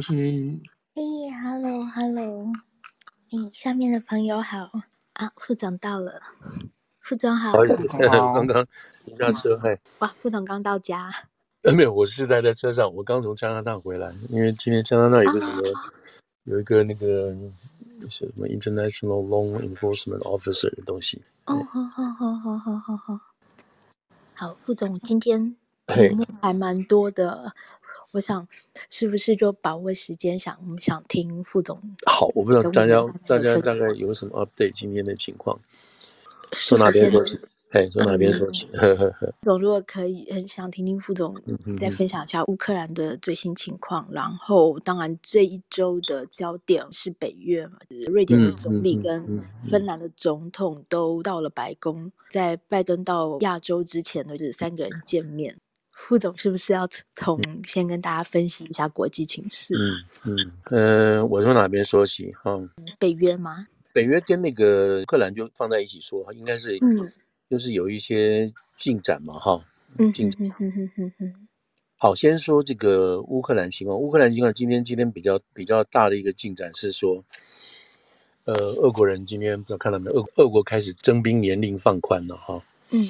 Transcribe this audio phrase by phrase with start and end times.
[0.00, 0.62] Hello，若曦。
[0.94, 1.02] 嘿
[1.42, 2.46] ，Hello，Hello。
[3.30, 4.70] 哎，下面的朋友好
[5.12, 6.22] 啊，副总到了，
[7.00, 7.52] 副总好。
[8.08, 8.66] 刚刚
[9.18, 9.78] 下车，嘿。
[9.98, 11.12] 哇，副总刚到家。
[11.64, 15.84] 呃，没有，我是待在车上，我刚从加拿大回来，因为今天加拿大有个什么，啊、
[16.44, 17.36] 有一个那个
[18.08, 21.22] 什么 International Loan Enforcement Officer 的东西。
[21.44, 23.20] 哦，好好好好好好好。
[24.32, 25.54] 好，副总今天
[25.88, 27.52] 题目还蛮多的。
[28.12, 28.46] 我想，
[28.88, 31.80] 是不是就把握时间想，我们想听副总。
[32.06, 35.58] 好，我不知道大家大家大概有什么 update 今天的情况。
[36.52, 37.38] 从哪边说起？
[37.70, 38.66] 哎，从哪边说起？
[38.66, 41.36] 副 总如果可以，很想听听副总
[41.78, 44.04] 再分享一下乌克兰的最新情况。
[44.08, 55.56] 嗯、然后，当然这一周的焦点是北约嘛，就是、瑞典的总理跟芬兰的总统都到了白宫，在拜登到亚洲之前的就是三个人见面。
[56.08, 59.74] 副总是不是要从先跟大家分析一下国际情势？
[59.74, 59.78] 嗯
[60.26, 62.58] 嗯嗯、呃，我从哪边说起哈？
[62.98, 63.68] 北约吗？
[63.92, 67.08] 北约跟那个乌克兰就放在一起说，应该是嗯，
[67.48, 69.64] 就是有一些进展嘛哈。
[69.98, 70.50] 嗯，进展。
[71.96, 73.96] 好，先说这个乌克兰情况。
[73.96, 77.22] 乌克兰情况今天今天比较比较大的一个进展是说，
[78.44, 80.22] 呃，俄国人今天不知道看到没有？
[80.22, 82.60] 俄俄国开始征兵年龄放宽了哈。
[82.90, 83.06] 嗯。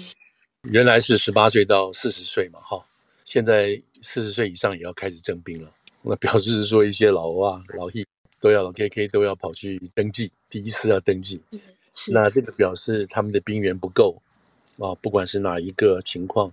[0.68, 2.84] 原来是十八岁到四十岁嘛，哈，
[3.24, 5.72] 现在四十岁以上也要开始征兵了。
[6.02, 8.04] 那表示是说一些老啊、老役
[8.38, 11.40] 都要老 K K 都要跑去登记，第一次要登记。
[12.08, 14.20] 那这个表示他们的兵源不够
[14.78, 16.52] 啊，不管是哪一个情况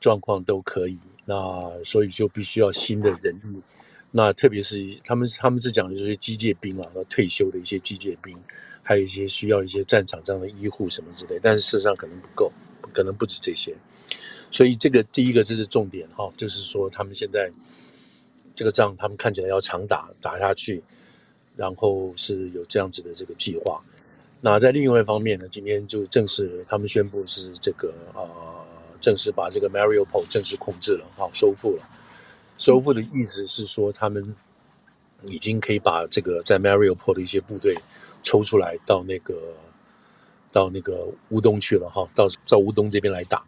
[0.00, 0.98] 状况都可以。
[1.24, 3.62] 那所以就必须要新的人力。
[4.10, 8.36] 那特别是他们他们是讲的就是机械兵啊，退休的一些机械兵，
[8.82, 12.52] 还有一些需要一些战场上的医护什么之类，但是事实上可能不够。
[12.92, 13.74] 可能不止这些，
[14.50, 17.50] 所以这个第一个这是重点哈，就是说他们现在
[18.54, 20.82] 这个仗他们看起来要长打打下去，
[21.56, 23.82] 然后是有这样子的这个计划。
[24.40, 28.24] 那在另外一方面呢，今天就正式他们宣布是这个呃，
[29.00, 31.84] 正式把这个 Mariupol 正式控制了哈，收复了。
[32.58, 34.34] 收复的意思是说他们
[35.24, 37.76] 已经可以把这个在 Mariupol 的一些部队
[38.22, 39.34] 抽出来到那个。
[40.52, 43.42] 到那个乌东去了哈，到到乌东这边来打，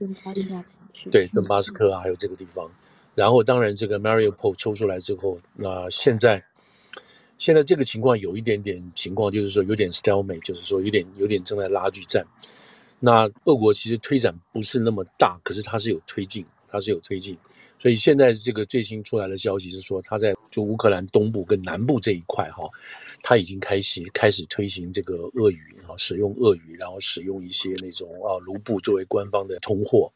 [1.10, 2.68] 对，顿巴斯克啊，还有这个地方。
[3.14, 6.42] 然后当然这个 Mariupol 抽出来之后，那现在
[7.38, 12.26] 现在这个情况有一点点情况，就是说有点 stalemate，就是说有点有点正在拉锯战。
[12.98, 17.38] 那俄国其实推展不是那么大，可是它是有推进，它是有推进。
[17.78, 22.68] 所以现在这个最新出来的消息是说，它在就乌克兰东部跟南部这一块哈，
[23.22, 30.10] 它已经开始开始推行这个俄语啊，使用俄语，然后使用一些那种啊卢布作为官方的通货，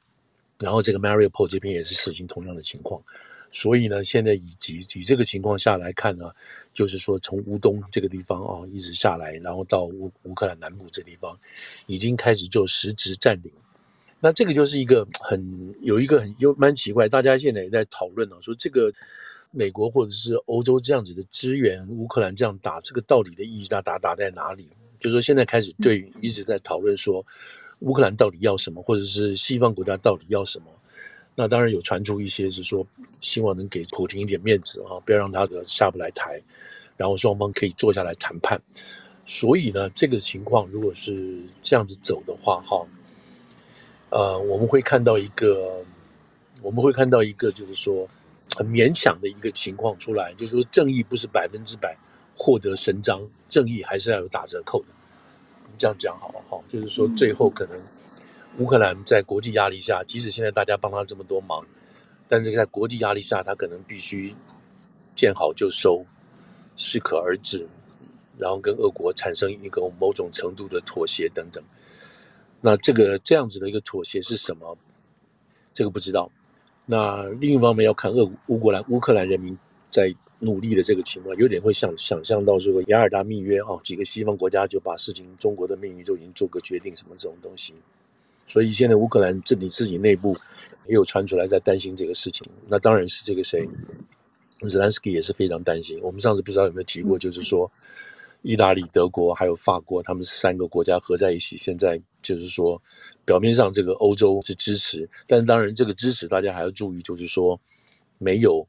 [0.58, 3.00] 然后这个 Mariupol 这边也是实行同样的情况。
[3.50, 6.30] 所以呢，现在以以以这个情况下来看呢，
[6.74, 11.38] 就是说从乌东这个地方啊一直下来，然后到乌乌克兰南部这地方，
[11.86, 13.52] 已经开始做实质占领。
[14.20, 18.92] 那这个就是一个很有一个很又蛮奇怪，大家现在也在讨论啊，说这个
[19.52, 24.68] 美国或者是欧洲这样子的支援乌克兰这样打，这个到底的意义大打打在哪里？
[24.98, 27.24] 就是说现在开始对于一直在讨论说
[27.78, 30.66] 乌克兰到底要什么，或者是西方国家到底要什么？
[31.36, 32.84] 那当然有传出一些是说
[33.20, 36.42] 希望能给普京一点面子啊，不要让他下不来台，
[36.96, 38.60] 然后双方可以坐下来谈判。
[39.24, 42.84] 所以呢，这个情况如果是这样子走的话，哈。
[44.10, 45.84] 呃，我们会看到一个，
[46.62, 48.08] 我们会看到一个，就是说
[48.56, 51.96] 很勉强的一个情况出来，就是说正义不是百分之百
[52.34, 54.86] 获得伸张，正义还是要有打折扣的。
[55.76, 56.64] 这样讲好不好？
[56.68, 57.78] 就是说最后可能
[58.58, 61.64] 乌克兰在国际压力下，即使现在大家帮他这么多忙，
[62.26, 64.34] 但是在国际压力下，他可能必须
[65.14, 66.04] 见好就收，
[66.76, 67.68] 适可而止，
[68.38, 71.62] 然后跟俄国产生一个某种程度的妥协等等。
[72.60, 74.76] 那这个这样子的一个妥协是什么？
[75.72, 76.30] 这个不知道。
[76.86, 79.56] 那另一方面要看俄乌克兰乌克兰人民
[79.90, 87.74] 在努力的这个情况，有点会想想象到说雅尔达密约啊，几个西方国家就把事情中国的命运就已经做个决定，什么这种东西。
[88.46, 90.36] 所以现在乌克兰自己自己内部
[90.86, 92.44] 也有传出来在担心这个事情。
[92.66, 93.68] 那当然是这个谁，
[94.70, 96.00] 泽连斯基也是非常担心。
[96.02, 97.70] 我们上次不知道有没有提过，就是说。
[98.42, 102.80] 意大利、德国还有法国，他们三个国家合在一起，现在就是说，
[103.24, 107.60] 表面上这个欧洲是支持，但是当然这个支持大家还要注意，就是说
[108.18, 108.66] 没有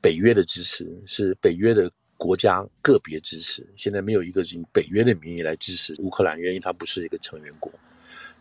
[0.00, 3.66] 北约的支持，是北约的国家个别支持。
[3.76, 7.72] 现在没有一个以北约的名义来支持乌克兰，原因它不是一个成员国。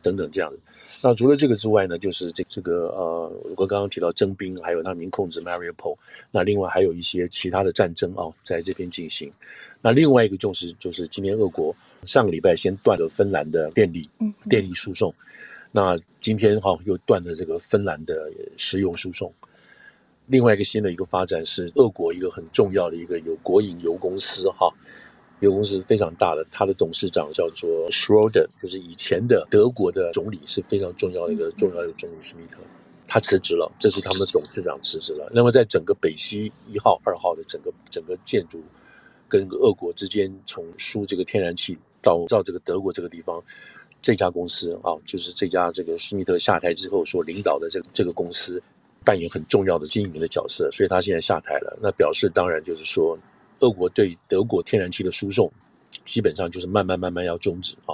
[0.04, 0.58] 等等这样的。
[1.04, 5.96] 那除了这个之外呢，就是这这个呃，我刚刚提到征兵，还有他民控制 Mariupol，
[6.32, 9.32] 那另外还有一些其他的战争啊、哦，在这边进行。
[9.80, 11.76] 那另外一个就是就是今天俄国
[12.06, 14.10] 上个礼拜先断了芬兰的电力，
[14.50, 15.14] 电力输送，
[15.72, 19.32] 那今天哈、哦、又断了这个芬兰的石油输送。
[20.28, 24.68] 另外一个新的一个发展是俄国一个很重要的一个有国营油公司哈。
[24.68, 24.74] 哦
[25.42, 32.58] 油公司非常大的，他的董事长叫做 Schroeder，就是以前的德国的总理，是非常重要的一个重要的总理施密特，
[33.08, 35.28] 他辞职了，这是他们的董事长辞职了。
[35.34, 38.64] 那么在整个北溪一号、二号的整个整个建筑
[39.28, 43.44] 跟俄国之间，从输这个天然气到到这个德国这个地方，
[44.02, 48.62] 这家公司啊，就是这家这个施密特下台之后所领导的这这个公司，
[49.06, 51.78] 扮演很重要的经营的角色，所以他现在下台了。
[51.82, 53.18] 那表示当然就是说。
[53.64, 55.48] 俄国对德国天然气的输送，
[56.04, 57.94] 基本上就是慢慢慢慢要终止啊。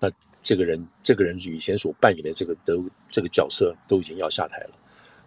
[0.00, 0.10] 那
[0.42, 4.70] 这个人，这个人以前所扮演的这个德这个角色都已经要下台了，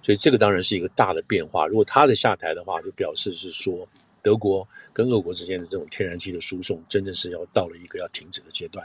[0.01, 1.68] 所以这个当然是一个大的变化。
[1.68, 3.88] 如果他的下台的话，就表示是说
[4.25, 8.83] 德国跟俄国之间的这种天然气的输送，真的是要到了一个要停止的阶段。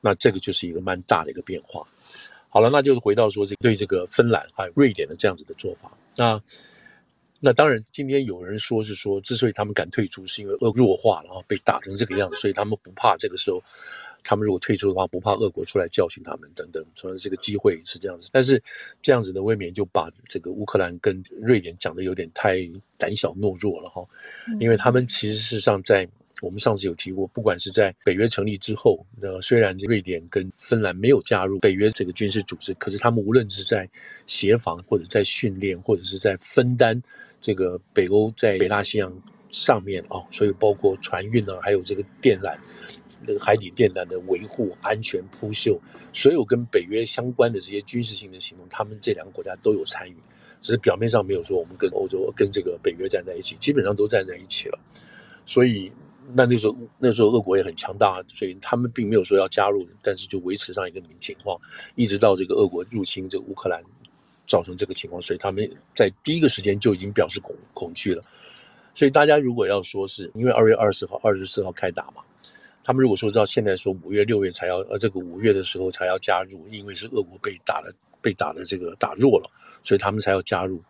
[0.00, 1.84] 那这个就是一个蛮大的一个变化。
[2.48, 6.40] 好了，那就是回到说这对这个芬兰还有瑞典的这样子的做法，那。
[7.44, 13.60] 那当然，今天有人说是说，之所以他们敢退出，是因为俄弱化，然后被打成这个样子，所以他们不怕这个时候，
[14.24, 18.28] 他们如果退出的话，不怕俄国出来教训他们等等，所以这个机会是这样子。
[18.32, 18.62] 但是
[19.00, 22.58] 这样子的未免就把这个乌克兰跟瑞典讲的有点太
[22.96, 24.06] 胆小懦弱了哈，
[24.58, 26.08] 因为他们其实事实上在
[26.40, 33.88] 我们上次有提过，不管是在北约成立之后，那虽然瑞典跟芬兰没有加入北约这个军事组织，可是他们无论是在
[34.26, 37.00] 协防或者在训练或者是在分担。
[37.44, 39.12] 这个北欧在北大西洋
[39.50, 42.56] 上面啊，所以包括船运啊，还有这个电缆，
[43.26, 45.78] 那个海底电缆的维护、安全铺设，
[46.12, 50.16] 所有跟北约相关的这些军事性的行动，他们这两个国家都有参与，
[50.60, 54.78] 只是表面上没有说我们跟欧洲、跟这个北约站在一起，基本上都站在一起了。
[55.46, 55.92] 所以
[56.34, 61.60] 那那时候那时候俄国也很强大，所以他们并没有说要加入，但是就维持上一个情况，
[61.94, 63.82] 一直到这个俄国入侵这个乌克兰。
[64.48, 68.22] 造成这个情况，所以他们在第一个时间就已经表示恐恐惧了。
[68.92, 72.22] 所以大家如果要说是因为二月二十号、二十四号开打嘛，
[72.84, 79.50] 他们如果说到现在说五月、六月才要，呃，这个五月的时候才要加入，因为是俄国被打的被打的这个打弱了，
[79.82, 80.82] 所以他们才要加入。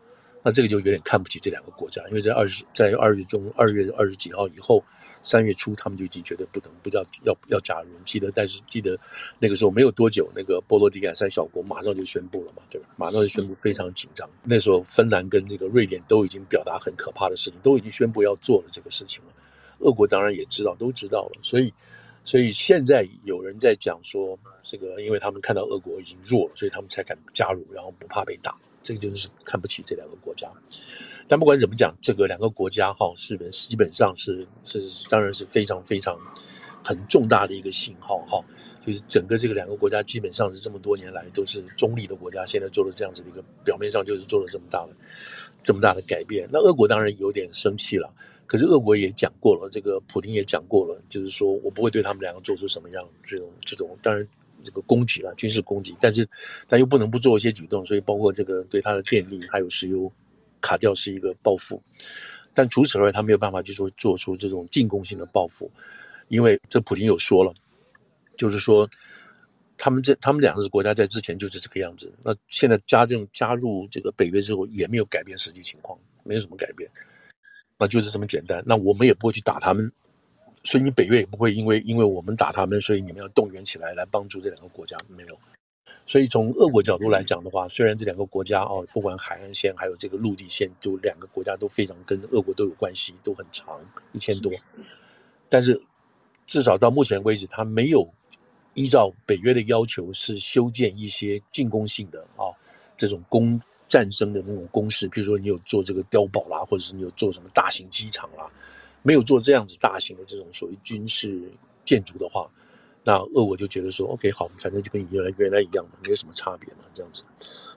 [0.45, 4.83] 那这个就有点看不起这两个国家，因为在二十在二月中二月二十几号以后，
[5.23, 7.91] 三月初他们就已经觉得不能不要要要加入。
[8.05, 8.99] 记得，但是记得
[9.39, 12.89] 那个时候没有多久，那个波罗的海三小国马上就宣布了嘛，对吧？
[12.97, 14.29] 马上就宣布非常紧张。
[14.43, 19.33] 那时候芬兰跟这个瑞典都已经表达很可怕的事情，都已经宣布要做了这个事情了。
[19.83, 21.41] 俄国当然也知道，都知道了。
[21.43, 21.73] 所以，
[22.25, 28.57] 所以现在有人在讲说，这个因为他们看到俄国已经弱了，所以他们才敢加入，然后不怕被打。
[28.85, 30.49] 这个就是看不起这两个国家，
[31.29, 36.19] 但不管怎么讲，这个两个国家哈，是本基本上是是当然是非常非常
[36.85, 38.45] 很重大的一个信号哈，
[38.85, 44.97] 就是整个这个两个国家基本上是这么多年来都是中立的国家，现在做了这样子的一个表面上就是做了这么大的
[45.63, 48.13] 这么大的改变，那俄国当然有点生气了，
[48.53, 54.29] 可是俄国也讲过了，这个普京也讲过了，就是说我不会对他们两个做出什么样这种这种当然。
[54.65, 56.29] 这个攻击了军事攻击，但是
[56.69, 60.13] 但又不能不做一些举动，所以包括这个对他的电力还有石油
[60.61, 61.83] 卡掉是一个报复，
[62.55, 65.69] 但除此之外他没有办法就说做出这种进攻性的报复，
[66.29, 67.53] 因为这普京有说了，
[68.37, 68.89] 就是说
[69.77, 76.89] 他们这他们两个国家在之前就是这个样子，那现在加这种加入这个北约之后也没有改变实际情况，没有什么改变，
[77.83, 79.91] 那就是这么简单，那我们也不会去打他们。
[80.63, 85.37] 所以你北约也不会因为因为我们打他们，所以你们要动员起来来帮助这两个国家，没有。
[86.07, 93.81] 所以从俄国角度来讲的话，虽然这两个国家哦，不管海岸线还有这个陆地线，都两个国家都非常跟俄国都有关系，都很长
[94.13, 94.53] 一千多，
[95.49, 95.77] 但是
[96.47, 98.09] 至少到目前为止，他没有
[98.75, 102.47] 依照北约的要求是修建一些进攻性的啊
[102.97, 103.61] 这种攻
[103.93, 108.51] 战争的那种工事，比如说你有做这个碉堡啦，或者是你有做什么大型机场啦。
[109.03, 111.39] 没有做这样子大型的这种所谓军事
[111.85, 112.49] 建筑的话，
[113.05, 117.23] 那俄国就觉得说，OK，好，反正就跟原来原来一样嘛，没有什么差别嘛，这样子。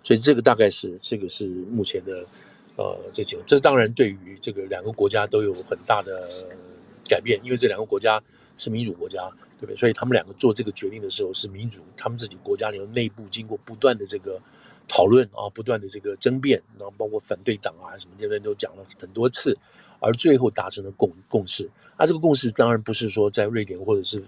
[0.02, 2.26] 所以这个大概是这个是目前的
[2.78, 6.26] 呃这几个，这当然对于这个两个国家都有很大的
[7.10, 8.24] 改变，因为这两个国家
[8.56, 9.20] 是民主国家，
[9.60, 9.76] 对不对？
[9.76, 14.40] 所以他们两个做这个决定的时候是民主，他们自己国家里头内部经过不断的这个
[14.88, 19.58] 讨论啊，不断的这个争辩，然后包括反对党啊什么这边都讲了很多次。
[20.02, 24.22] 而最后达成了共共识，啊，这个共识当然不是说在瑞典或者是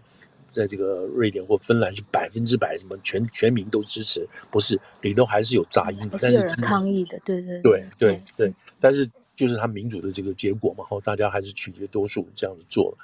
[0.49, 12.97] 在这个瑞典或芬兰是百分之百什么全全民都支持，不是里头还是有杂音，但是抗议的，对对对对对，但是就是他民主的这个结果嘛，然后大家还是取决多数这样子做了，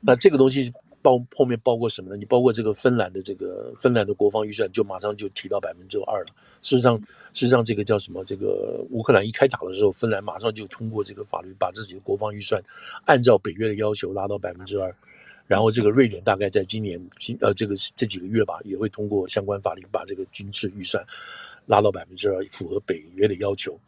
[0.00, 0.70] 那这个东西。
[1.08, 2.16] 包后面包括什么呢？
[2.18, 6.26] 你包括这个芬兰的这个芬兰的国防预算就马上就提到百分之二了。
[6.60, 6.96] 事实上，
[7.32, 8.22] 事实上这个叫什么？
[8.26, 12.62] 这个乌克兰一开打的时候，芬兰马上就通过这个法律，把自己的国防预算
[13.06, 14.94] 按照北约的要求拉到百分之二。
[15.46, 21.02] 然后这个瑞典大概在今年今呃这个这几个月吧，也会通过相关法律，把这个军事预算
[21.64, 23.78] 拉到百分之二，符合北约的要求。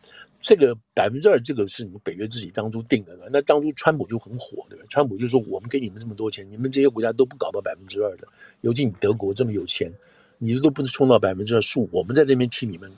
[0.41, 3.17] 这个百分之二，这个是你们北约自己当初定的。
[3.31, 4.85] 那当初川普就很火，对吧？
[4.89, 8.27] 川普就说：“我们给你们这么多钱，你们这些国家都不搞到百分之二的。
[8.63, 9.93] 尤其你德国这么有钱，
[10.39, 11.89] 你都不能冲到百分之二数。
[11.93, 12.91] 我们在这边替你们，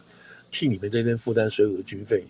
[0.52, 2.24] 替你们这边负担所有的军费。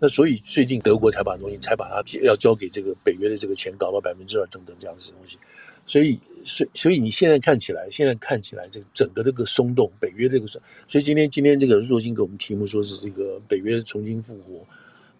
[0.00, 5.38] 那所以最近德国才把东西，才把它要交给这个北约的这个钱搞到百分之二等等这样子东西。
[5.86, 14.64] 所以，所所以你现在看起来，现在看起来这个整个这个松动，北约这个是，所以今天今天这个若金给我们题目说是这个北约重新复活，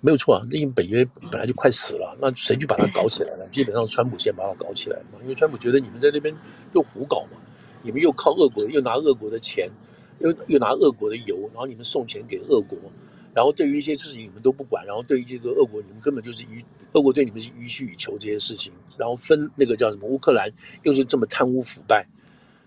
[0.01, 3.47] 没有错啊，因为北约本来就快死了，那谁去把它搞起来呢？
[3.49, 6.35] 基本上川普先把它搞起来嘛，因为川普觉得你们在那边
[6.75, 7.41] 又胡搞嘛，
[7.83, 9.69] 你们又靠俄国，又拿俄国的钱，
[10.21, 12.79] 又又拿俄国的油，然后你们送钱给俄国。
[13.35, 20.51] 然后对于一些事情你们都不管，然后对于这个俄国你们根本就是予俄国对你们是予取予求这些事情，然后分那个叫什么乌克兰
[20.83, 22.05] 又是这么贪污腐败，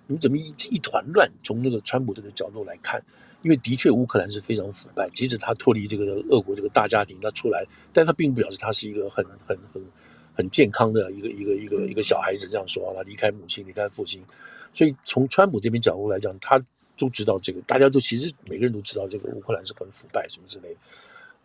[0.08, 1.30] 你们怎么一一团乱？
[1.44, 3.04] 从那个川普这个角度来看，
[3.42, 9.82] 因为的确乌克兰是非常腐败，即使他脱离这个俄国这个大家庭他出来，但他并不表示他是一个很很很
[10.34, 14.24] 很健康的一个一个一个一个小孩子这样说啊，他离开母亲离开父亲，
[14.74, 16.64] 所以从川普这边角度来讲，他。
[17.02, 20.76] 都知道这个，大家都其实每个人都知道这个乌克兰是很腐败什么之类。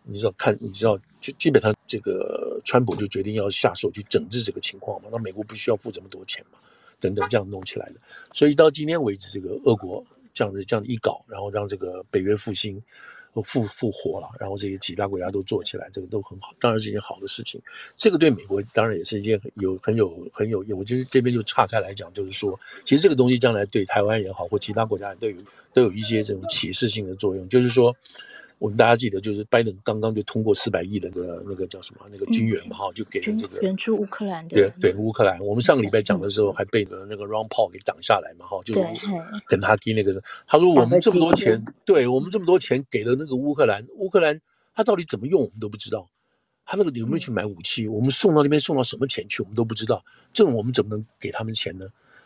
[0.03, 5.09] 你知道看，你知道就基本上这个川普就决定要下手去整治这个情况嘛？
[5.11, 6.59] 那美国不需要付这么多钱嘛？
[6.99, 7.95] 等等这样弄起来的。
[8.31, 12.81] 所以到今天为止，这个俄国这样子这样一搞，然后让这个北约复兴。
[13.41, 17.61] 复复活了，然后这些几大国家都做起来，这个都很好，当然是一件好的事情。
[17.95, 20.73] 这个对美国当然也是一件有很有很有意。
[20.73, 25.37] 我觉得这边就岔开来讲，就是说，其实这个东西将来对台湾也好，或其他国家都有
[25.73, 27.95] 都有一些这种启示性的作用，就是说。
[28.59, 34.55] 我们大家记得，就是拜登刚刚就通过四百亿的那个那个叫什么那个军援嘛哈，就给了这个援助乌克兰的。
[34.55, 35.39] 对对，乌克兰。
[35.39, 38.79] 我们上个礼拜讲的时候，还被那个 Ron Paul 给挡下来嘛哈，就是
[39.45, 44.39] 跟他提那个，他说我们这么多钱，对我们这么多钱给了那个乌克兰，乌克兰
[44.73, 46.09] 他到底怎么用我们都不知道，
[46.65, 51.85] 他那个有没有去买武器，我们送到那边送到什么钱去我们都不知道，这种我们怎么能给他们钱呢？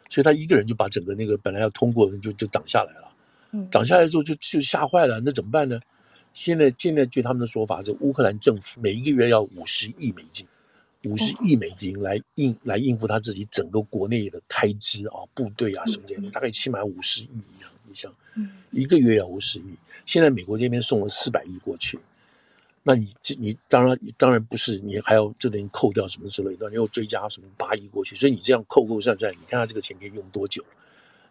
[0.10, 5.80] 所以他一个人就把整个那个本来要通过的就就挡下来了，挡下来之后就就吓坏了，那怎么办呢？
[6.34, 10.48] 现在，现在据他们的说法，这乌克兰政府每一个月要五十亿美金，
[11.04, 17.70] 五十亿美金来应来应付他自己整个国内的开支啊，部队啊什么这些，大概起码五十亿一样。
[17.84, 18.14] 你想，
[18.72, 22.00] 一个月要五十亿，现在美国这边送了四百亿过去，
[22.84, 30.64] 那你这你当然你当然不是，你还要这等于扣掉什么之类的，你又追加什么八亿过去，所以你这样扣扣算算，你看他这个钱可以用多久？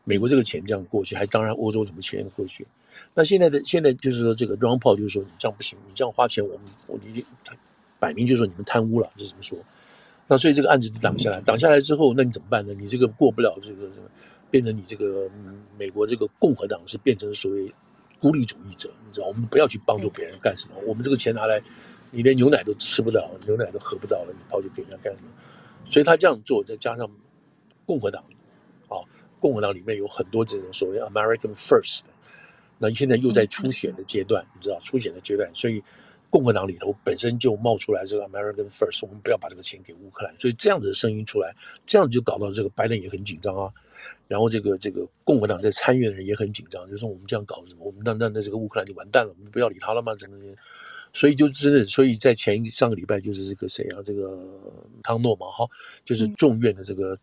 [0.04, 2.66] 美国这个钱这样过去，还当然欧洲什么钱过去？
[3.14, 7.54] 那现在的现在就是说，这个 Ron Paul 就是说，你这样不行，你这样花钱，我们我一定他
[7.99, 9.59] 摆明就是说你们贪污了，这是怎么说？
[10.26, 12.73] 那所以这个案子就挡下来，挡下来之后，那你怎么办呢？
[12.75, 14.09] 你这个过不了这个什么，
[14.50, 15.28] 变成你这个
[15.76, 17.73] 美国这个共和党是变成所谓
[18.19, 19.26] 孤立主义者，你知道？
[19.26, 20.76] 我们不要去帮助别人干什么？
[20.87, 21.61] 我们这个钱拿来，
[22.11, 25.28] 你连牛奶都吃不到，牛奶都喝不到了，你跑去给人家干什么？
[25.85, 27.09] 所以他这样做，再加上
[27.85, 28.25] 共和党，
[28.88, 28.99] 啊。
[29.40, 32.00] 共和党里面有很多这种所谓 American First，
[32.78, 35.82] 那现在又在初选的阶段，你知道初选的阶段，所以
[36.28, 41.54] 共和党里头本身就冒出来这个 American First，我们不要把这个钱给乌克兰，所以这样子的声音出来，
[41.87, 43.68] 这样就搞到这个拜登也很紧张啊，
[44.28, 47.85] 然后这个这个共和党在参院的人也很紧张，就说我们这样搞什么？
[47.85, 50.14] 我们那那那这个乌克兰就完蛋了，我们不要理他了吗？
[50.16, 50.54] 怎么怎么？
[51.12, 54.38] 所以就真的，所以在前上个礼拜就是这个谁啊，这个
[55.02, 55.66] 汤诺嘛哈，
[56.04, 57.18] 就是众院的这个。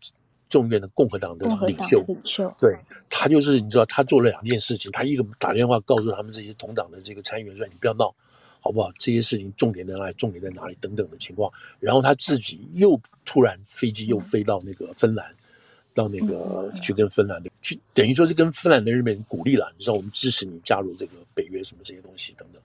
[0.48, 2.74] 众院的共和党的领袖，领袖对
[3.10, 4.90] 他就是你知道，他做了两件事情。
[4.92, 8.14] 他一个打电话告诉他们这些同党的这个参议员说：“你不要闹，
[8.60, 8.90] 好不好？
[8.98, 10.14] 这些事情重点在哪里？
[10.14, 10.76] 重点在哪里？
[10.80, 15.36] 等等的情况。”然后他自己又突然飞机又飞到那个芬兰，嗯、
[15.94, 22.62] 到那个去跟芬兰的去，等于说是跟芬兰的日本人民鼓励了，你知道我们支持你加入这个北约什么这些东西等等。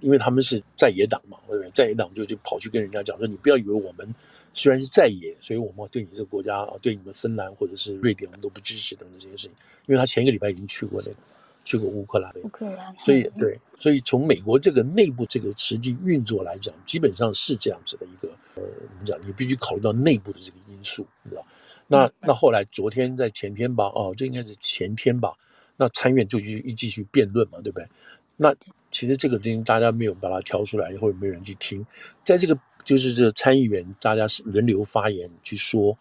[0.00, 1.70] 因为他们是在野党嘛，对不对？
[1.70, 4.12] 在野党就就跑去跟人家讲说：“你不要以为我们。”
[4.52, 9.52] 虽然是在野，所以我们对你这个国家啊，对你们芬兰或者是瑞典，我们都不支持等等这些事情。
[9.86, 11.16] 因为他前一个礼拜已经去过那个，
[11.64, 19.18] 去过乌克兰，乌克兰，所以对，所以从美国这个内部这个实际运作来讲，基本上是这样子的一个呃，怎么讲？
[19.26, 21.46] 你必须考虑到内部的这个因素，你知道？
[21.86, 25.36] 那那后来昨天在前天吧，哦，这应该是前天吧。
[25.76, 27.88] 那参院就去一继续辩论嘛，对不对？
[28.36, 28.54] 那
[28.90, 31.84] 其实这个东西大家没有把它挑出来，或者没有人去听。
[32.24, 35.96] 在这个就是这参议员大家是轮流发言去说，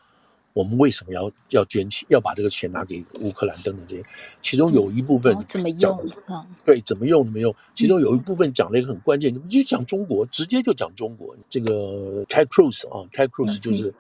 [0.54, 4.04] 我们为什么要要捐钱，要把这个钱拿给乌克兰等等这些。
[4.42, 6.06] 其中有一部分怎么用？
[6.28, 7.56] 嗯、对，怎么用怎么用。
[7.76, 11.36] 其中有一部分讲了一个很关键，就讲中国，直接就讲中国。
[11.50, 13.94] 这个 Ted Cruz 啊，Ted Cruz 就是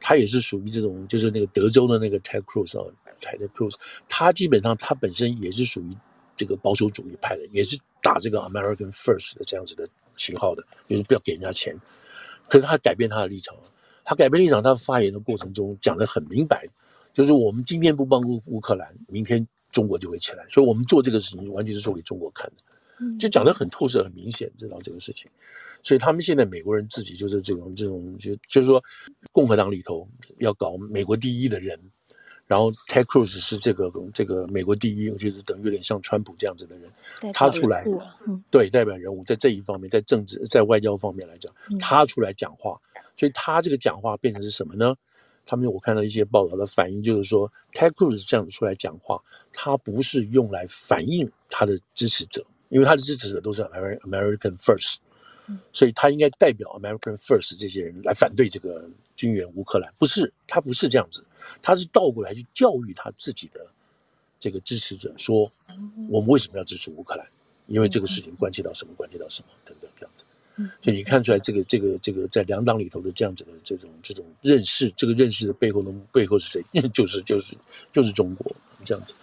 [0.00, 2.86] 他也是属于这种，就是那个德州的那个 Ted Cruz 啊
[3.20, 3.74] ，Ted Cruz，
[4.08, 5.96] 他基本上他本身也是属于
[6.36, 11.74] 这个保守主义派的，也是打这个 American First 的这样子的旗号的，就是不要给人家钱。
[12.48, 13.62] 可是他改变他的立场了，
[14.04, 16.66] 他改变立场，他发言的过程中讲得很明白，
[17.12, 25.30] 就是我们今天不帮乌乌克兰，明天中国就会起来，所以我们做这个事情完全是做给中国看的，就讲得很透彻、很明显，知道这个事情。
[25.82, 28.82] 所以他们现在美国人自己就是这种这种，就就是说，
[29.32, 30.08] 共和党里头
[30.38, 31.78] 要搞美国第一的人。
[32.46, 36.92] 然后，Ted Cruz 是这个这个美国第一，我觉得等于有点像川普这样子的人，
[37.32, 37.84] 他出来，
[38.26, 42.78] 嗯、对代表人物，在这一方面，在政治、在外交方面来讲，他出来讲话，
[43.16, 44.94] 所以他这个讲话变成是什么呢？
[45.46, 49.22] 他们我看到一些报道的反应，就是说，Ted Cruz 这样子出来讲话，
[49.52, 54.96] 他不是用来反映他的支持者，因为他的支持者都是 American First。
[55.74, 61.24] 所以他应该代表 American First 这些人来反对这个军援乌克兰，不是，他不是这样子，
[61.62, 63.66] 他是倒过来去教育他自己的
[64.40, 65.50] 这个支持者，说
[66.08, 67.26] 我们为什么要支持乌克兰？
[67.66, 70.24] 因为这个事情关系到什么，关系到什么等等这样子。
[70.80, 76.62] 所以你看出来这个这个这个在两党里头的这样子的这种这种认识，这个认识的背后的背后是谁？
[76.92, 77.56] 就是就是
[77.92, 78.54] 就是中国
[78.84, 79.14] 这样子。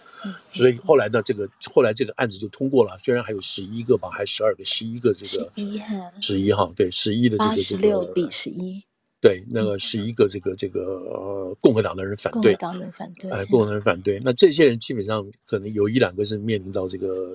[0.52, 5.50] 所以后来呢，这个后来这个案子就通过了，虽然还有十一个吧，还是十二个，十一个这个
[6.20, 8.82] 十一号，对，十一的这个这个六比十一，
[9.22, 17.30] 对，那个是一个这个这个呃共和党的人反对，共和党人反对，哎，共和党人反对，那这些人基本上可能有一两个是面临到这个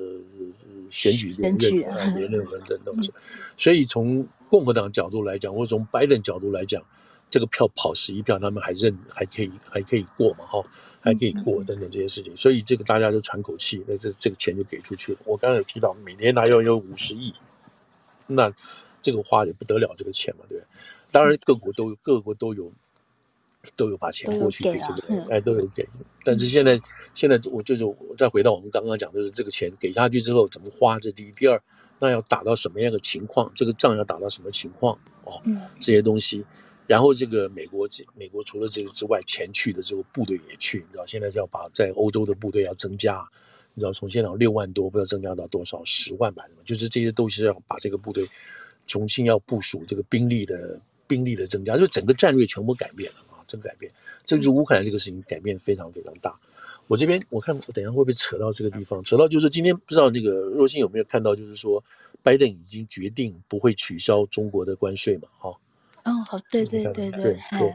[0.91, 3.11] 选举连任啊，连任等等东西，
[3.57, 6.83] 所以从共和党角度来讲，或者从拜登角度来讲。
[7.29, 10.45] 这个票跑十一票，他们还认还可以还可以过嘛？
[10.45, 10.63] 哈，
[11.01, 15.19] 还可以过等等这些事情，所以这个大家都喘口气，那这这个钱就给出去了。
[15.25, 17.33] 我刚才有提到，每年他要有五十亿，
[18.27, 18.49] 那
[19.01, 20.63] 这个花也不得了，这个钱嘛，对。
[21.11, 22.71] 当然各国都有各国都有
[23.75, 25.87] 都有把钱过去给这个，哎，都有给。
[26.23, 26.79] 但是现在
[27.13, 30.99] 现在我就是我再回到我们刚刚讲，就是这个钱给下去之后怎么花？
[30.99, 31.61] 这第一，第二，
[31.99, 33.51] 那要打到什么样的情况？
[33.55, 34.97] 这个仗要打到什么情况？
[35.23, 35.41] 哦，
[35.79, 36.45] 这些东西。
[36.85, 43.27] 然后这个美国，美国除了这个之外，前去的这个部队也去，你知道，现在就要把在欧洲的部队要增加，
[43.73, 48.25] 你知道，从现在六万多不知道增加到多少，十万吧，就是这些都是要把这个部队
[48.85, 53.91] 重新要部署这个兵力的兵力的增加，就整个战略全部改变了啊，真改变。
[54.25, 56.35] 这就是乌克兰这个事情改变非常非常大。
[56.87, 61.83] 我这边我看我等一下会不会扯到这个地方，扯到就是今天不知道那个若星有没有看到，就是说
[62.23, 65.49] 拜登已经决定不会取消中国的关税嘛，哈。
[66.03, 67.73] 哦，好，对对对对对，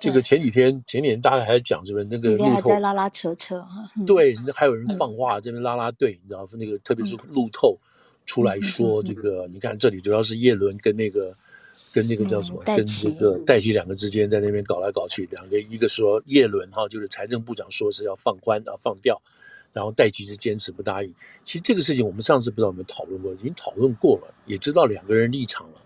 [0.00, 3.64] 这个前几天前几天大家还在讲这边那个路透在拉拉扯扯，
[4.06, 7.76] 对，那还有人放话这边拉拉队，你知道那个特别是路透
[8.24, 11.36] 出来说这个，你看这里主要是叶伦跟那个
[11.92, 19.20] 跟那个叫什么，跟这个戴琪两个之间在那边搞来搞去，两个一个说叶伦哈就是财政部长说是要放宽啊放掉，
[19.72, 21.14] 然后戴琪是坚持不答应。
[21.44, 25.82] 其实这个事情我们上次不知道有没有讨论过，已经讨论过了，也知道两个人立场了。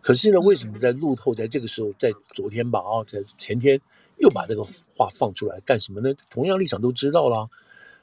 [0.00, 3.80] 可是呢，为什么在路透在这个时候，在昨天吧，啊，在前天
[4.18, 4.62] 又把这个
[4.94, 6.14] 话放出来干什么呢？
[6.30, 7.48] 同样立场都知道了。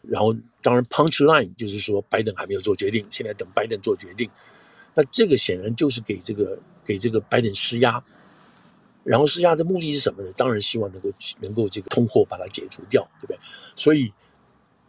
[0.01, 4.29] 然后，当然，punch line 就是说，拜登还没有做决定，现在等拜登做决定。
[4.93, 8.03] 那这个显然就是给这个给这个白人施压。
[9.03, 10.31] 然后施压的目的是什么呢？
[10.37, 11.09] 当然希望能够
[11.41, 13.39] 能够这个通货把它解除掉，对不对？
[13.75, 14.11] 所以，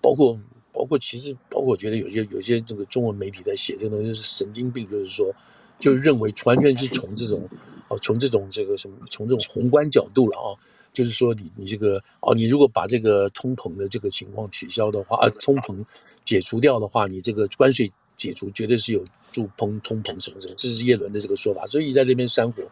[0.01, 0.39] 包括
[0.73, 5.33] 包括其实包括我觉得有些有些这个中文媒体在写这个东西是神经病，就是说。
[5.77, 7.47] 就认为完全是从这种，
[7.89, 10.55] 哦，从这种这个什么，从这种宏观角度了啊，
[10.93, 15.85] 就是说你你这个哦，你如果把这个通膨的这个情况取消的话，啊，通膨
[16.25, 22.63] 解除掉的话，你这个关税解除绝对是有助通通膨什么什么，这是叶伦的这个说法，所以在这边煽火。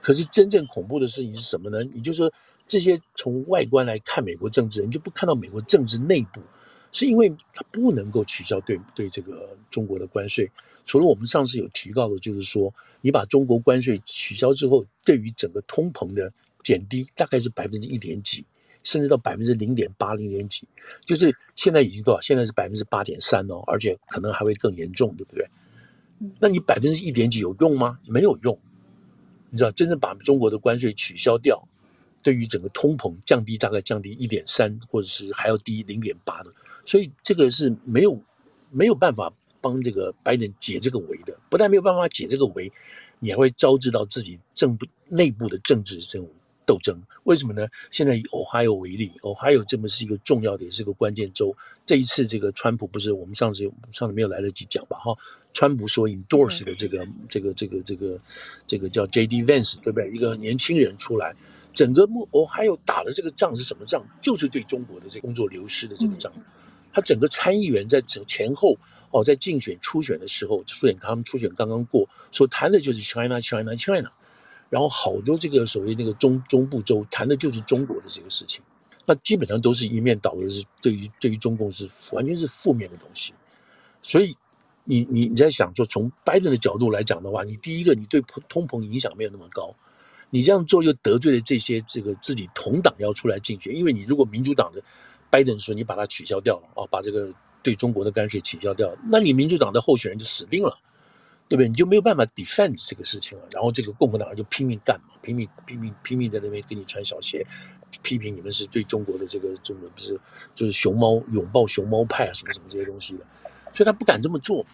[0.00, 1.84] 可是真正恐怖的事情是什么呢？
[1.92, 2.32] 你就说
[2.66, 6.40] 这些从外观来看美国政治，你就不看到美国政治内部，
[6.90, 10.50] 是因为它不能够取消对对这个中国的关税。
[10.84, 12.72] 除了我们上次有提到的，就是说，
[13.02, 16.32] 你把中国关税取消之后，对于整个通膨的
[16.64, 18.44] 减低，大概是百分之一点几，
[18.82, 20.66] 甚至到百分之零点八、零点几，
[21.04, 22.20] 就是现在已经多少？
[22.20, 25.46] 现在是百分之八点三哦，而且可能还会更严重，对不对？
[26.38, 27.98] 那你百分之一点几有用吗？
[28.06, 28.58] 没有用。
[29.50, 31.66] 你知道，真正把中国的关税取消掉，
[32.22, 36.52] 对于整个通膨降低大概降低一点三，或者是还要低零点八的，
[36.86, 38.20] 所以这个是没有
[38.70, 41.36] 没有办法帮这个拜登解这个围的。
[41.48, 42.70] 不但没有办法解这个围，
[43.18, 46.28] 你还会招致到自己政部内部的政治这种
[46.70, 47.02] 斗争。
[47.24, 47.66] 为什么呢？
[47.90, 51.56] 现在以 Ohio 为例，Ohio 这么是一个重要的，也是个关键州。
[51.84, 54.96] 这一次这个川普不是我们上次上次没有来得及讲吧？
[54.98, 55.16] 哈，
[55.52, 58.20] 川普说 endorse 的这个这个这个这个
[58.68, 59.42] 这个叫 J.D.
[59.42, 60.12] Vance 对不对？
[60.12, 61.34] 一个年轻人出来。
[61.74, 64.04] 整个幕哦，还有打的这个仗是什么仗？
[64.20, 66.30] 就是对中国的这个工作流失的这个仗。
[66.92, 68.76] 他整个参议员在整前后
[69.10, 74.10] 哦，在竞选初选的时候，初选他们初选刚刚过，所谈的就是 China China China，
[74.70, 78.62] 然后好多这个所谓那个中中部州谈的就是中国的这个事情，
[79.04, 83.34] 那基本上都是一面倒的是对于对于中共是完全是负面的东西。
[84.00, 84.34] 所以
[84.84, 89.74] 你你你在想说，从拜登的角度来讲的话，你第一个你对通膨影响没有那么高。
[90.32, 94.80] 你这样做又得罪了这些这个自己同党要出来竞选，因为你如果民主党的
[95.28, 100.78] 拜登说你把它取消掉了啊，把这个对中国的干税取消掉，那你民主党的候选人就死定了，
[101.50, 101.68] 对不对？
[101.68, 103.44] 你就没有办法 defend 这个事情了。
[103.52, 107.44] 然后这个共和党人就拼命干嘛，拼命拼命拼命在那边给你穿小鞋，
[108.02, 110.16] 批评你们是对中国的这个中国不是
[110.54, 113.26] 就是熊猫拥抱熊猫派啊什么什么这些东西的，
[113.72, 114.64] 所以他不敢这么做。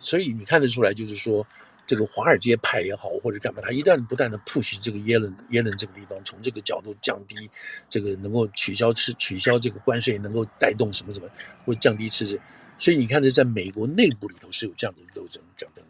[0.00, 1.46] 所以你看得出来，就是说。
[1.86, 7.50] 这个华尔街派也好，或者干嘛，他一旦不断的 push 这个耶伦耶伦这个地方，从这个角度降低
[7.88, 11.28] 这个能够取消吃取消这个关税，能够带动什么什么，
[11.64, 12.40] 会降低赤字。
[12.78, 15.82] 所以你看，这在美国内部里头是有这样的斗争，这样的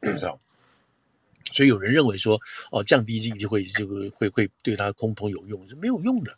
[0.00, 0.38] 不，知道？
[1.52, 6.36] 所以有人认为说，哦，降低经济会这个会会对他通膨有用，是没有用的。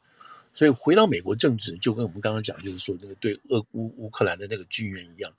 [0.55, 5.33] 所以回到美国政治，就跟我们刚刚讲，就是说那个对俄乌乌克兰的那个军援一样。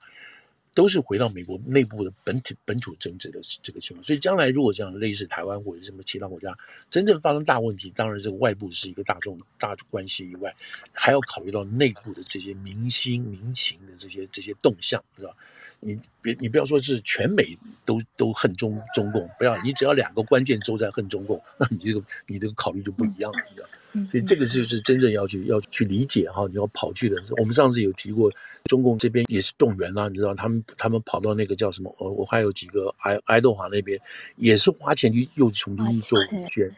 [0.74, 6.56] 都是回到美国内部的本土本土政治的这个情况，所以将来如果这样类似台湾或者什么其他国家
[6.90, 10.54] 真正发生大问题，当然这个外部是一个大众大关系以外，
[10.92, 15.32] 还要考虑到内部的这些民心民情的这些这些动向，是吧？
[15.80, 23.68] 你别你不要说是全美都都恨中中共，不要你只要两个关键州在恨中共， 那你这个你这个考虑就不一样了，是吧？
[24.10, 27.16] 所以这个就是真正要去要去理解哈，你要跑去的。
[27.38, 28.30] 我们上次有提过，
[28.64, 31.94] 中共这边也是动员啦，你知道他们他们跑到那个叫什么？
[31.98, 34.00] 我我还有几个爱爱德华那边
[34.36, 36.70] 也是花钱去又重新去做文宣，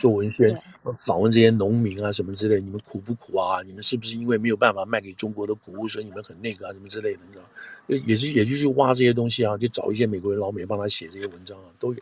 [0.00, 0.62] 做文宣，
[1.06, 3.62] 访问这些农民啊什么之类，你们苦不苦啊？
[3.62, 7.20] 你们是不是因为没有办法卖给中国的谷物，所以你们很那个啊什么之类的？
[7.26, 12.00] 你知道，也是也就去挖这些东西啊，就找一些美国人老美帮他写这些文章啊，都有。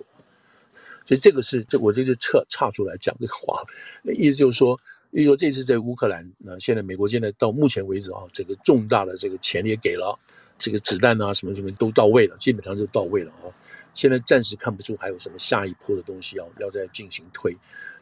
[1.06, 3.62] 所以这个是这我这就岔岔出来讲这个话，
[4.04, 10.18] 意思就是说，因为说这次在乌克兰，那现在美国现在到目前为止啊，这个重大的这个钱也给了，
[10.58, 13.52] 这个子弹啊什么什么都到位了，基本上就到位了啊。
[13.94, 17.54] 现在暂时看不出还有什么下一波的东西要要再进行推，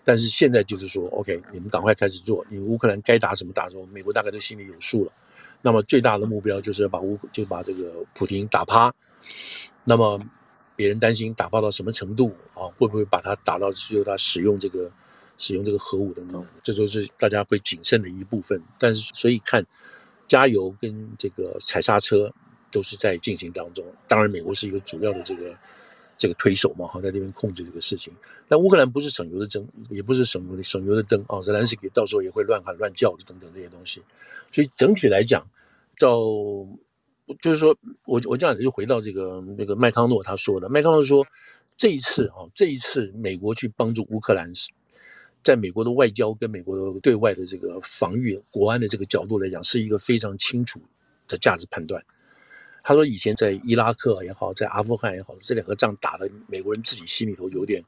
[0.04, 5.12] 但是现在就是说，OK，你们赶快开始做，你乌克兰该打什么打什么，美国大概都心里有数了。
[5.60, 8.94] 那么最大的目标就是要把乌就把这个普京打趴，
[9.82, 10.20] 那么。
[10.74, 12.66] 别人担心打爆到什么程度啊？
[12.76, 14.90] 会不会把它打到只有他使用这个
[15.38, 16.44] 使用这个核武的呢？
[16.62, 18.60] 这都是大家会谨慎的一部分。
[18.78, 19.64] 但是，所以看
[20.26, 22.32] 加油跟这个踩刹车
[22.70, 23.84] 都是在进行当中。
[24.08, 25.54] 当然，美国是一个主要的这个
[26.16, 28.12] 这个推手嘛，哈，在这边控制这个事情。
[28.48, 31.42] 但乌克兰不是省油的灯，也不是省油的省油的灯啊。
[31.42, 34.02] 泽连斯基到时候也会乱喊乱叫的等等这些东西。
[34.50, 35.46] 所以整体来讲，
[35.98, 36.18] 到。
[37.40, 41.26] 就是说，我我这样子就回到这个那个麦康诺他说的，麦康诺说，
[41.76, 44.52] 这一次啊，这一次美国去帮助乌克兰，
[45.42, 50.80] 在美国的外交跟美国的对外的这个防御国安的这个角度来讲，是一个非常清楚
[51.26, 52.04] 的价值判断。
[52.84, 57.82] 他说，以前在伊拉克也好，在阿富汗也好，这两个仗打的美国人自己心里头有点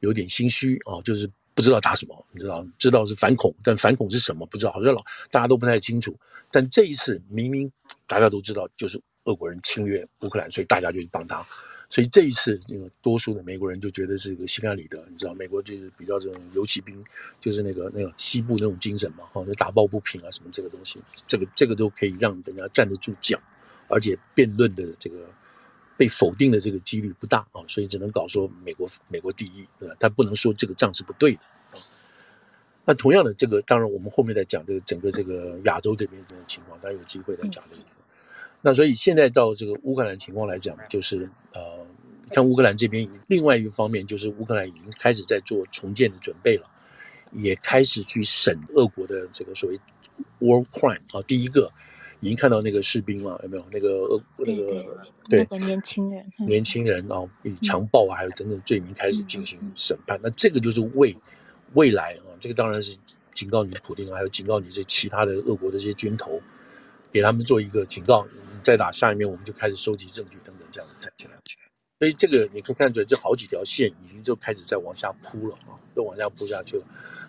[0.00, 6.14] 有点心虚啊，就是不知道打什么，你知道，知道是反恐，但反恐是什么不知道，好像老大家都不太清楚。
[6.50, 7.70] 但这一次明明
[8.06, 11.42] 大家都知道，就是俄国人侵略乌克兰，所以大家就去帮他。
[11.90, 15.04] 所以这一次，那个多数的美国人就觉得是一个心安理得。
[15.10, 17.04] 你知道，美国就是比较这种游骑兵，
[17.40, 23.38] 就是那个那个西部那种精神嘛，哈，就打抱不平啊什么这个东西，这个这个都可以让人家站得住脚，
[23.88, 25.28] 而且辩论的这个
[25.96, 29.94] 被否定的这个几率不大啊，所以只能搞说美国美国第一，对吧？
[30.00, 31.40] 他不能说这个仗是不对的
[31.72, 31.78] 啊。
[32.84, 37.82] 那同样的，这个当然我们后面再讲这个整个这个亚洲这边的情况，大家有机会再讲这个。
[38.60, 41.86] 那所以现在到这个乌克兰情况来讲，就是呃，
[42.30, 46.66] 看乌克兰这边另外一个方面，就是乌克兰已经开始在做重建的准备了，
[47.32, 49.78] 也开始去审俄国的这个所谓
[50.40, 51.22] war crime 啊。
[51.26, 51.70] 第一个
[52.24, 54.66] 已经看到那个士兵嘛，有没有那个俄那个
[55.28, 60.16] 对，那个年轻人年轻人啊，以强暴啊还有等等罪名开始进行审判。
[60.16, 61.14] 嗯、那这个就是为
[61.74, 62.96] 未来啊，这个当然是
[63.34, 66.40] 警告你普丁，还有警告你这其他的俄国的这些军头，
[67.10, 71.32] 给他们做一个警告，你再打下一面，我们就开始收集证据等等，这样子看起来。
[71.98, 76.84] 所以这个你可以看出来，这好几条线已经就开始在往下铺了啊，都往下铺下去了。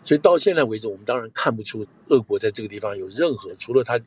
[0.06, 4.00] 所以到现在为止，我们当然看不出俄国在这个地方有任何，除了他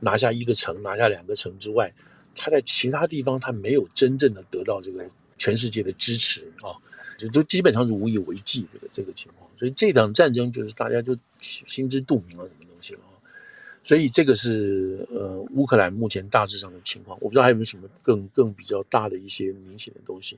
[0.00, 1.92] 拿下一个城、拿下两个城之外，
[2.34, 5.04] 他在其他地方他没有真正的得到这个
[5.38, 6.76] 全世界的支持啊，
[7.16, 9.50] 就都基本上是无以为继这个这个情况。
[9.58, 13.00] 所以这场战争就是大家就心知肚明了什么东西了。
[13.82, 20.36] 所以这个是呃乌克兰目前大致上的情况，我不知道还有没有什么更更比较大的一些明显的东西。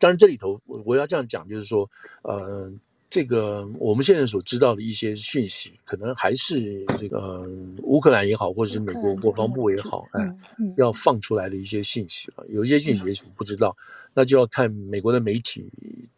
[0.00, 1.88] 当然这里头我我要这样讲，就是说
[2.22, 2.70] 呃
[3.10, 7.48] 这个我们现在所知道的一些讯息，可能还是这个、呃、
[7.82, 10.36] 乌克兰也好，或者是美国国防部也好，哎，
[10.76, 12.44] 要放出来的一些信息了。
[12.48, 13.76] 有一些信息也许不知道，
[14.14, 15.64] 那就要看美国的媒体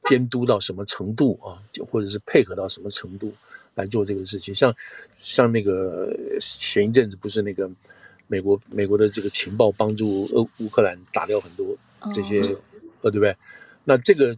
[0.04, 3.32] 监督到什么程度啊，就或者是配合到什么程度。
[3.76, 4.74] 来做这个事情，像
[5.16, 7.70] 像那个前一阵子不是那个
[8.26, 11.64] 美国美国的这个情报帮助乌乌克兰打掉很多
[12.12, 12.40] 这些
[13.00, 13.34] 呃，对不对？
[13.84, 14.36] 那这个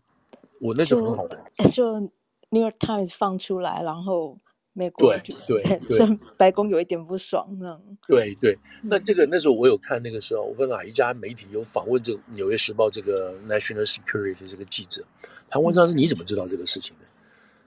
[0.60, 2.12] 我那时候很好玩，就
[2.52, 4.38] New York Times 放出来，然后
[4.74, 7.80] 美国对对 对，白宫有一点不爽呢。
[8.06, 15.02] 对对，那这个那时候我有看那个时候，我跟哪一家媒体有访问这个《纽约时报》这个 National Security 这个记者，
[15.48, 17.06] 他问他说：“你怎么知道这个事情的？”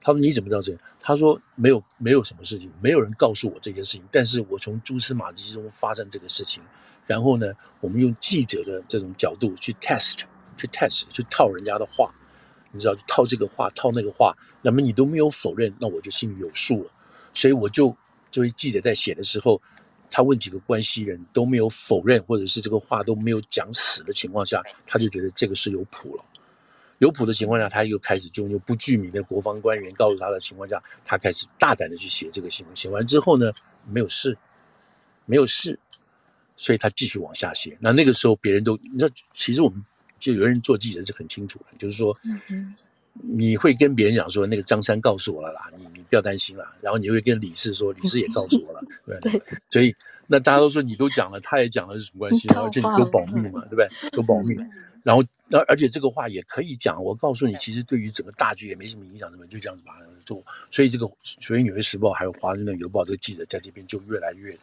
[0.02, 4.04] 他说：“你怎么知道这个？”他说：“没有，没有什么事情，没有人告诉我这件事情。
[4.12, 6.62] 但是我从蛛丝马迹中发现这个事情，
[7.08, 10.20] 然后呢，我们用记者的这种角度去 test，
[10.56, 12.14] 去 test，去套人家的话，
[12.76, 16.92] 你知道，套这个话，套那个话，那么你都没有否认，那我就心里有数了。
[17.34, 17.96] 所以我就
[18.30, 19.62] 作为记者在写的时候，
[20.12, 26.26] 他问几个关系人都没有否认，或者是这个话都没有讲死的情况下，他就觉得这个是有谱了。”
[27.00, 32.76] 有谱的情况下，他又开始就用不具名的国防官员告诉他的情况下，他开始大胆的去写这个新闻。
[32.76, 33.52] 写完之后呢，
[33.86, 34.38] 没有事，
[35.26, 35.78] 没有事，
[36.56, 37.78] 所以他继续往下写。
[37.82, 39.84] 那那个时候，别人都你知道，其实我们
[40.26, 42.18] 就有人做记者是很清楚的，就是说，
[43.14, 46.76] 你会跟别人讲说，那个张三告诉我了啦，你你不要担心啦。
[46.82, 49.42] 然后你会跟李四说，李四也告诉我了， 对不对？
[49.70, 52.48] 所以那大家都说你都讲了，他也讲了，是什么关系？
[52.58, 53.88] 而且你都保密嘛， 对不对？
[54.10, 54.56] 都保密。
[55.04, 57.04] 然后，而而且这个话也可以讲。
[57.04, 60.44] 我告诉你，其实对于整个大局也没什么影响，什么就这样子把它做。
[60.72, 64.58] 所以这个，所以《纽约时报》还有《华盛顿邮报》这个记者在这边就越来越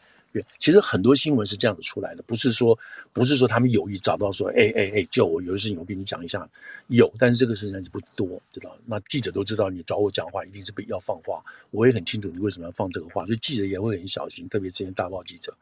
[0.58, 2.78] 其实很多新闻是这样子出来的，不是说
[3.12, 6.48] 不是说他们有意找到说，哎哎哎，就我有的事情我跟你讲一下，
[6.88, 8.76] 有，但是这个事情就不多，知道？
[8.86, 15.52] 那记者都知道，你找我讲话一定是被要放话，我也很清楚你为什么要放这个话，所以记者也会很小心，特别这些大报记者。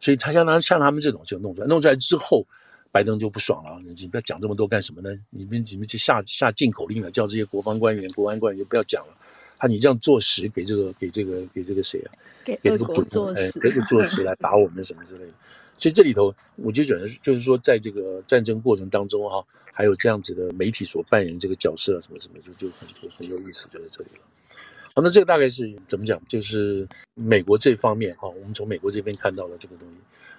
[0.00, 2.46] 所以他像他像他们这种就弄出来，弄出来之后。
[2.94, 5.18] 拜登就不爽了，你不要讲这么多干什么呢？
[5.30, 9.14] 你们你们就下下禁口令了，叫这些国防官员、国安官员就不要讲了。
[9.62, 12.10] 他你这样坐实给这个给这个给这个谁啊？
[12.44, 15.32] 给这个普京，哎，给这个坐实来打我们什么之类的。
[15.78, 19.40] 所以这里头，我就觉得就是说，在这个战争过程当中哈，
[19.72, 24.56] 还有这样子的媒体所扮演这个角色啊什么什么，就就很很有意思，就在这里了。
[24.94, 26.20] 好，那这个大概是怎么讲？
[26.26, 29.94] 就是美国这方面哈，我们从美国这边看到了这个东西。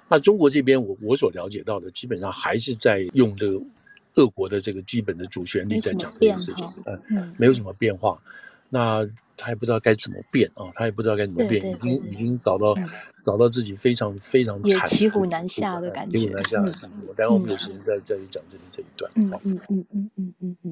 [0.10, 3.58] 那中国这边，我我所了解到的，基本上还是在用这个
[4.16, 6.68] 俄国的这个基本的主旋律在讲这件事情，
[7.10, 8.22] 嗯，没有什么变化。
[8.74, 9.08] 那
[9.38, 12.76] 他也不知道该怎么变啊，他也不知道该怎么变，已经已经搞到
[13.24, 16.60] 搞到自己非常非常惨，骑虎难下的感觉，骑虎难下。
[17.08, 19.12] 我待会我们有时间再再去讲这边这一段。
[19.14, 20.72] 嗯嗯嗯嗯嗯嗯嗯。